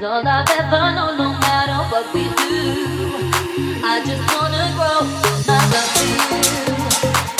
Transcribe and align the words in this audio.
It's 0.00 0.06
all 0.06 0.24
I've 0.24 0.48
ever 0.48 0.94
known, 0.94 1.18
no 1.18 1.32
matter 1.40 1.82
what 1.90 2.14
we 2.14 2.22
do. 2.22 3.82
I 3.82 4.00
just 4.06 4.22
wanna 4.32 4.70
grow, 4.76 5.02
I 5.48 5.58
love 5.74 5.96
you. 5.98 6.22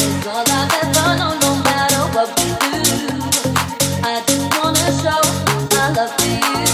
It's 0.05 0.27
all 0.27 0.43
I've 0.45 0.73
ever 0.83 1.09
known, 1.19 1.39
no 1.39 1.55
matter 1.63 2.03
what 2.17 2.29
we 2.37 2.49
do. 2.59 2.83
I 4.03 4.25
just 4.27 4.47
wanna 4.59 4.91
show 4.99 5.23
my 5.71 5.91
love 5.95 6.17
to 6.17 6.27
you. 6.27 6.68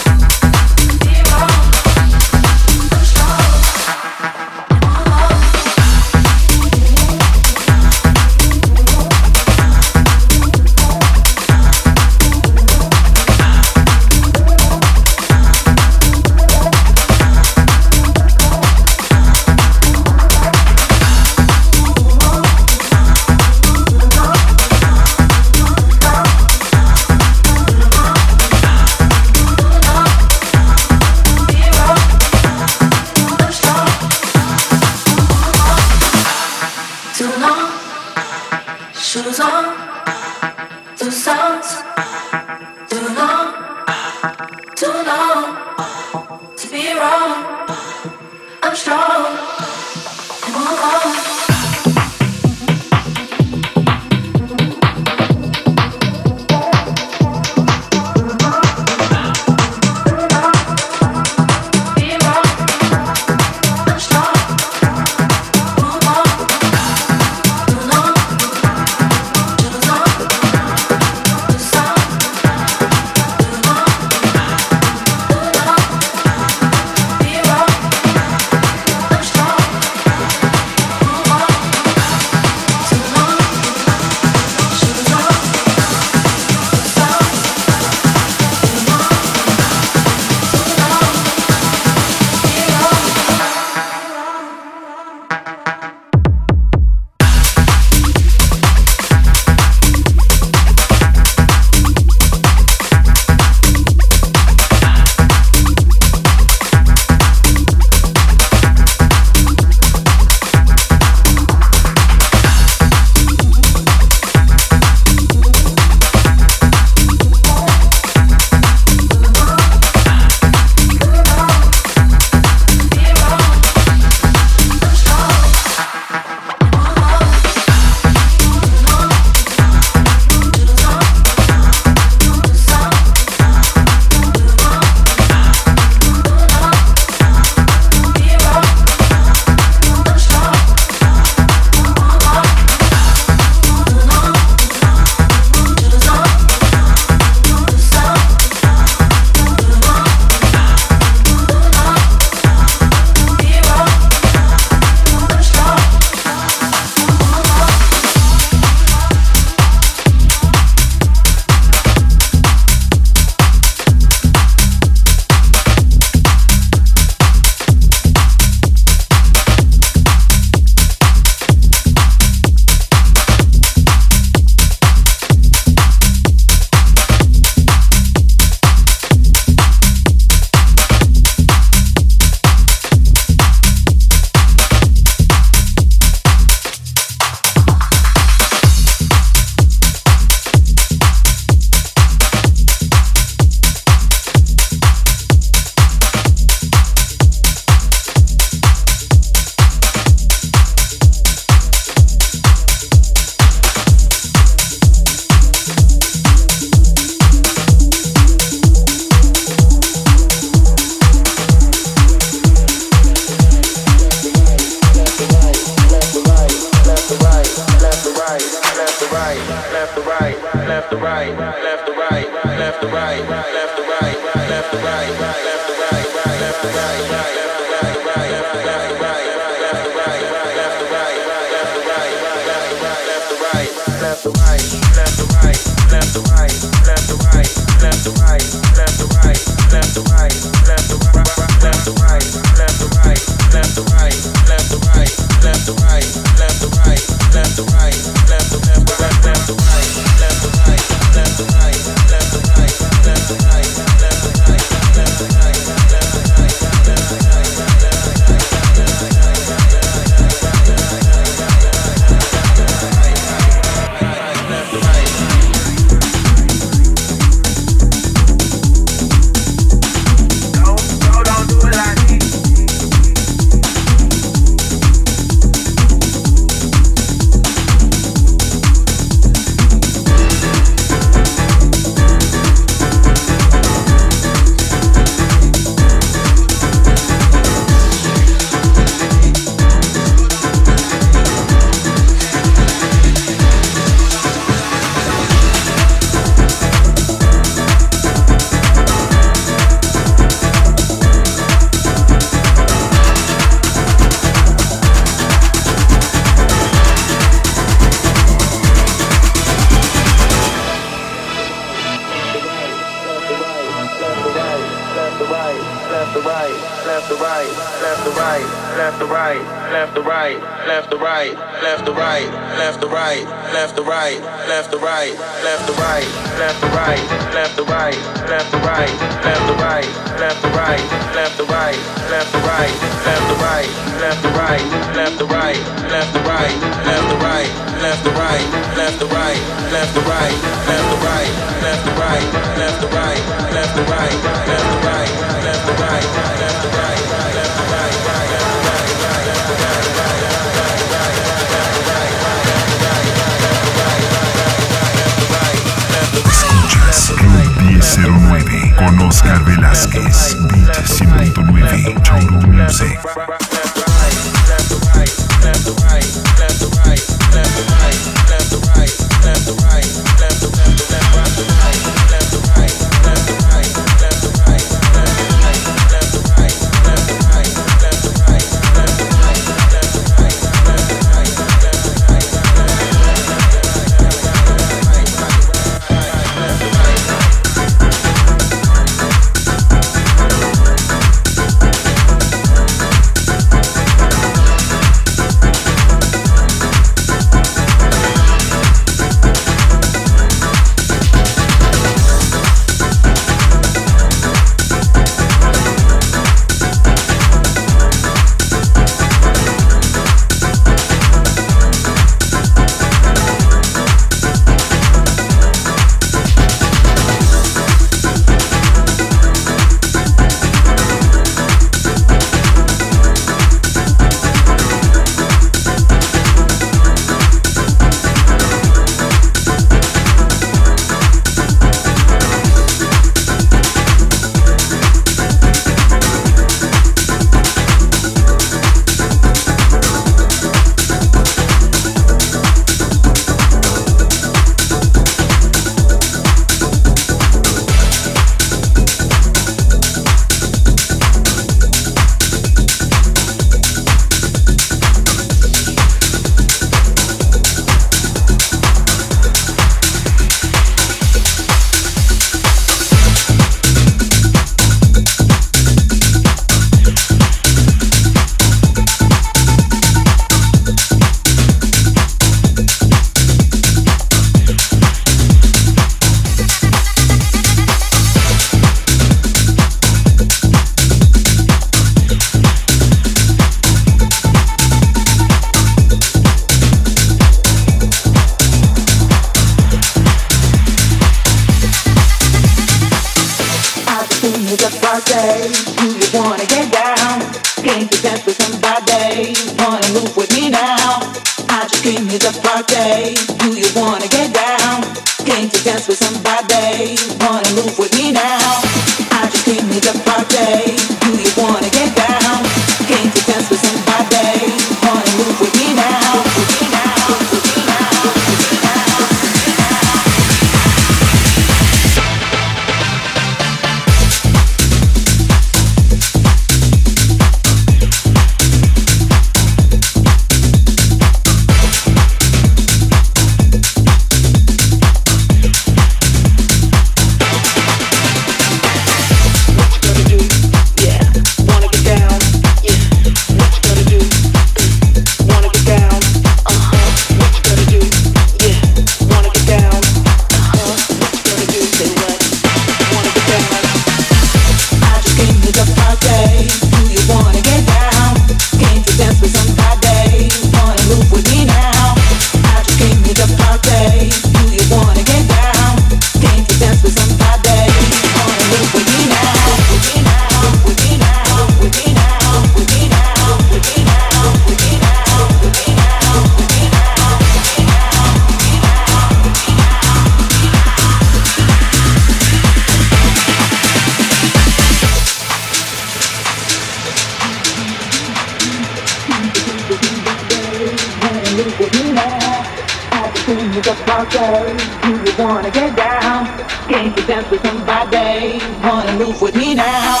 Do 593.92 594.88
you 594.88 595.12
wanna 595.18 595.50
get 595.50 595.76
down? 595.76 596.24
Can't 596.66 596.96
you 596.98 597.06
dance 597.06 597.30
with 597.30 597.42
somebody? 597.42 598.40
Wanna 598.64 598.96
move 598.96 599.20
with 599.20 599.36
me 599.36 599.54
now? 599.54 600.00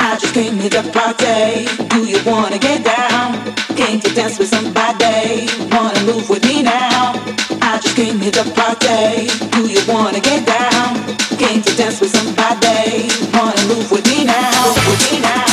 I 0.00 0.18
just 0.20 0.34
came 0.34 0.58
to 0.58 0.68
the 0.68 0.82
party. 0.90 1.66
Do 1.88 2.04
you 2.04 2.18
wanna 2.26 2.58
get 2.58 2.82
down? 2.82 3.54
Can't 3.76 4.02
you 4.04 4.12
dance 4.12 4.40
with 4.40 4.48
somebody? 4.48 5.46
Wanna 5.70 6.02
move 6.02 6.28
with 6.28 6.44
me 6.44 6.62
now? 6.62 7.14
I 7.62 7.78
just 7.80 7.94
came 7.94 8.18
to 8.18 8.30
the 8.32 8.44
party. 8.58 9.28
Do 9.54 9.68
you 9.70 9.82
wanna 9.86 10.18
get 10.18 10.44
down? 10.44 10.96
Can't 11.38 11.64
you 11.64 11.74
dance 11.76 12.00
with 12.00 12.10
somebody? 12.10 13.06
Wanna? 13.32 13.62
Move 13.68 13.92
with 13.92 14.04
me 14.08 14.24
now? 14.24 15.47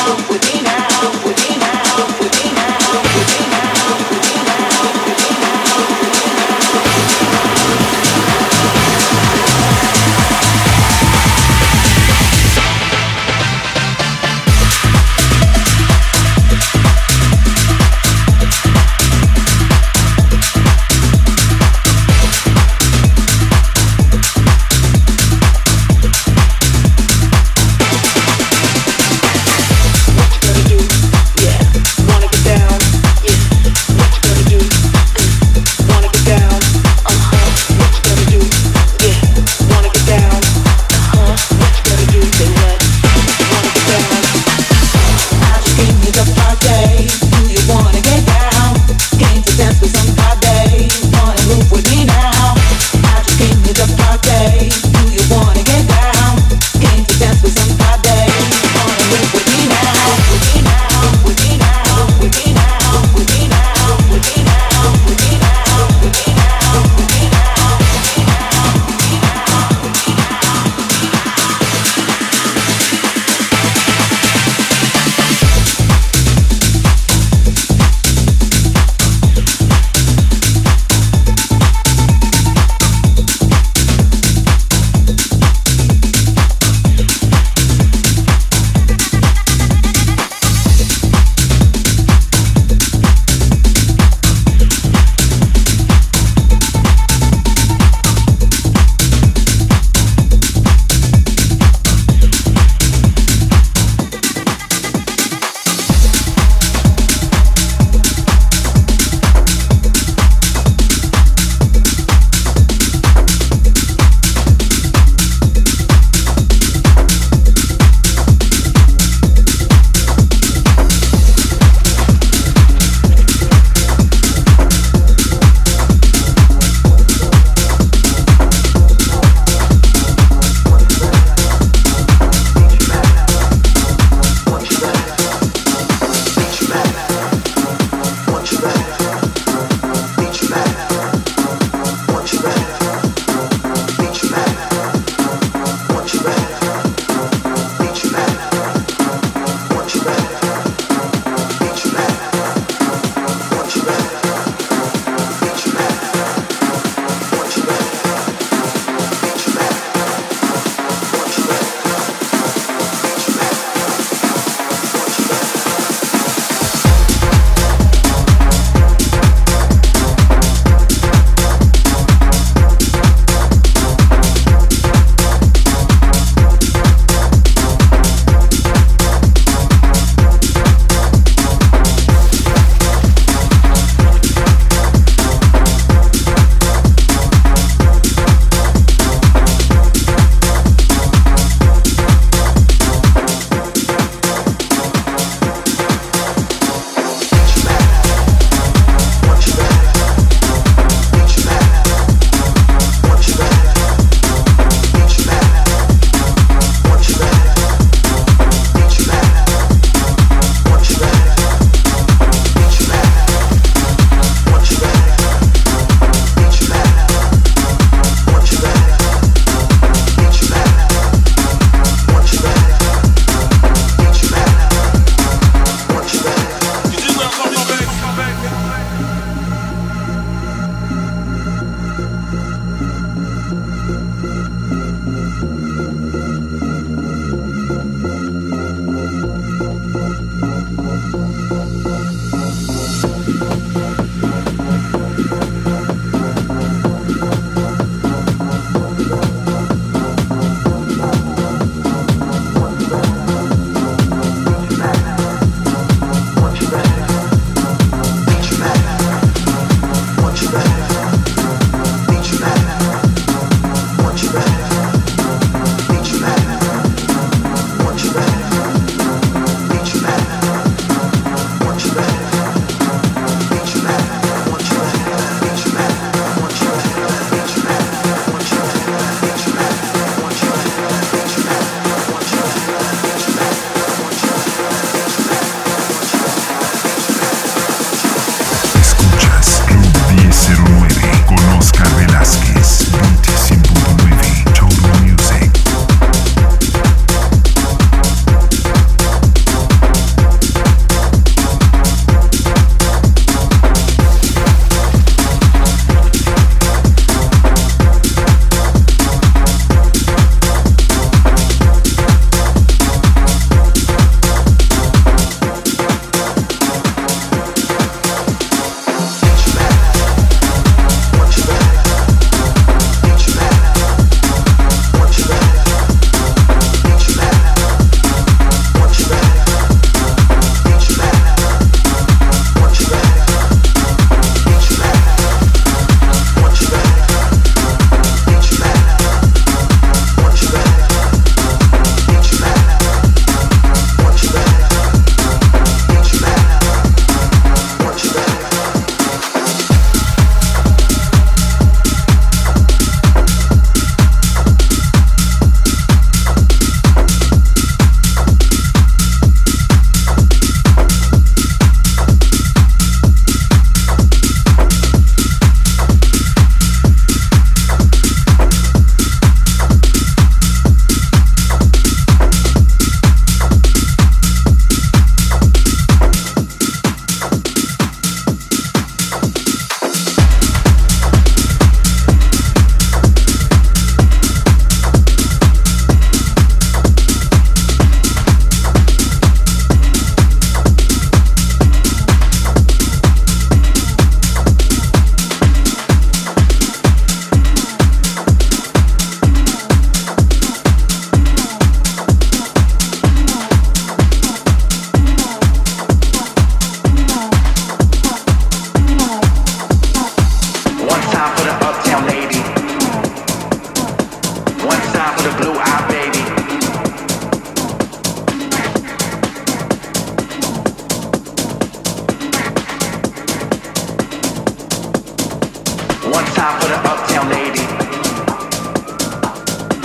One 426.15 426.23
time 426.27 426.61
for 426.61 426.67
the 426.69 426.79
uptown 426.91 427.29
lady. 427.29 427.59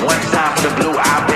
One 0.05 0.23
time 0.31 0.57
for 0.57 0.69
the 0.69 0.75
blue 0.77 0.97
eye. 0.97 1.30